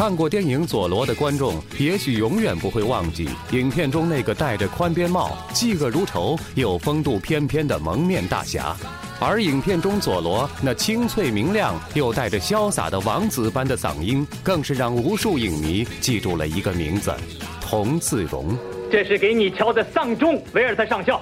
[0.00, 8.74] 看过电影《佐罗》的观众，也许永远不会忘记影片中那个戴着宽边帽、嫉恶如仇又风度翩翩的蒙面大侠，
[9.20, 17.12] 而影片中佐罗那清脆明亮又带着潇洒的王子般的嗓音，更是让无数影迷记住了一个名字——
[17.60, 18.56] 童自荣。
[18.90, 21.20] 这是给你敲的丧钟，维尔特上校。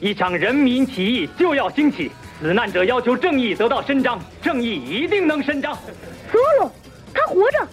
[0.00, 2.10] 一场人民起义就要兴起，
[2.42, 5.72] 死难者要求正义得到伸张，正义一定能伸张。
[6.30, 6.70] 佐罗，
[7.14, 7.66] 他活着。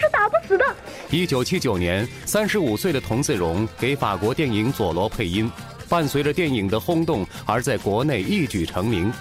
[0.00, 0.64] 他是打不死的。
[1.10, 5.50] 一九七九年，三十五岁的童自荣给法国电影《佐罗》配音，
[5.88, 9.12] 伴随着电影的轰动而在国内一举成名，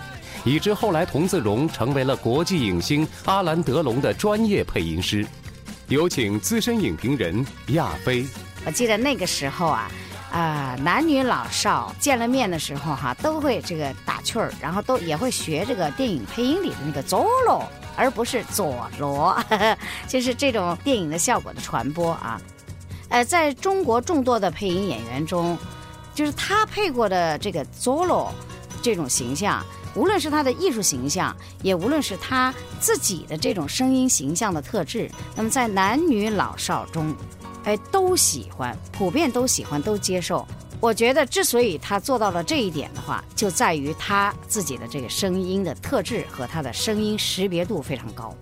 [0.43, 5.25] 以致后来童自荣成为了国际影星阿兰·德龙的专业配音师。
[5.87, 8.25] 有请资深影评人亚飞。
[8.65, 9.91] 我记得那个时候啊，
[10.31, 17.67] 啊，男女老少见了面的时候哈，都会这个打趣儿，然后都也会学这个电影配音里的那个佐罗。
[17.99, 19.37] 而不是佐罗，
[20.07, 22.41] 就是这种电影的效果的传播啊。
[23.09, 25.57] 呃，在中国众多的配音演员中，
[26.15, 28.33] 就是他配过的这个佐罗
[28.81, 29.61] 这种形象，
[29.95, 37.13] 无论是他的艺术形象，也无论是他自己的这种声音形象的特质，那么在男女老少中，
[37.65, 40.47] 哎，都喜欢，普遍都喜欢，都接受。
[40.81, 48.33] 我觉得，之所以他做到了这一点的话，就在于他自己的这个声音的特质和他的声音识别度非常高。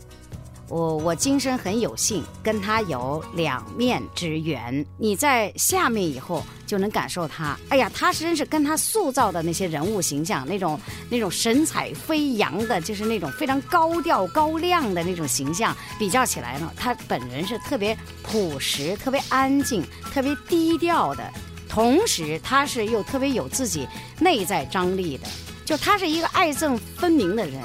[0.69, 4.85] 我我今生很有幸跟他有两面之缘。
[4.97, 10.77] 你在下面以后就能感受他，哎呀，他真是跟他塑造的那些人物形象，那种
[11.09, 19.81] 那种神采飞扬的，就是那种非常高调高亮的那种形象比较起来呢，他本人是特别朴实、特别安静、
[20.13, 21.31] 特别低调的。
[21.77, 23.87] 同时，他是又特别有自己
[24.19, 25.27] 内在张力的，
[25.63, 27.61] 就他是一个爱憎分明的人，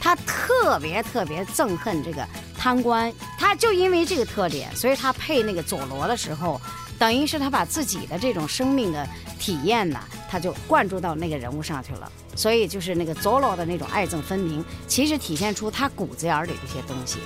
[0.00, 2.24] 他特别特别憎恨这个
[2.56, 6.60] 贪官，他就因为这个特点，所以他配那个佐罗的时候，
[6.96, 9.04] 等于是他把自己的这种生命的
[9.36, 9.98] 体验呢，
[10.30, 17.18] 他就灌注到那个人物上去了，所以就是那个佐罗的那种爱憎分明，其实体现出他骨子眼里的一些东西。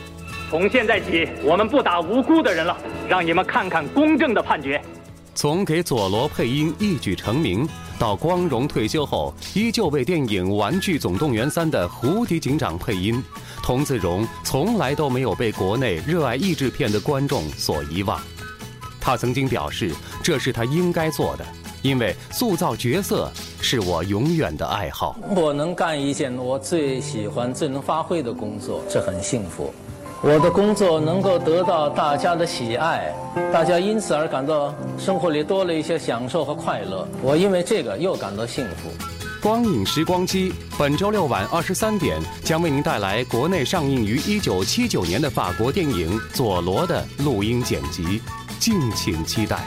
[0.48, 2.74] 从现在起，我们不打无辜的人了，
[3.10, 4.82] 让你们看看公正的判决。
[5.40, 7.66] 从给佐罗配音一举成名，
[7.98, 13.24] 到光荣退休后依旧为电影《玩具总动员三》的胡迪警长配音，
[13.62, 18.20] 童自荣从来都没有被国内热爱译制片的观众所遗忘。
[19.00, 21.46] 他曾经表示，这是他应该做的，
[21.80, 25.18] 因为塑造角色是我永远的爱好。
[25.34, 29.72] 我能干一件我最喜欢、最能发挥的工作，这很幸福。
[30.22, 33.10] 我的工作能够得到大家的喜爱，
[33.50, 37.08] 大家因此而感到生活里多了一些享受和快乐。
[37.22, 38.90] 我因为这个又感到幸福。
[39.40, 48.20] 光影时光机本周六晚二十三点将为您带来国内上映于一九七九年的法国电影《佐罗》的录音剪辑，
[48.58, 49.58] 敬请期待。